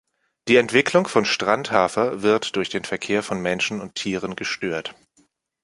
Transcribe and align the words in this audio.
Die 0.47 0.55
Entwicklung 0.55 1.05
von 1.07 1.25
Strandhafer 1.25 2.23
wird 2.23 2.55
durch 2.55 2.69
den 2.69 2.83
Verkehr 2.85 3.21
von 3.21 3.39
Menschen 3.39 3.79
und 3.79 3.93
Tieren 3.93 4.35
gestört. 4.35 4.95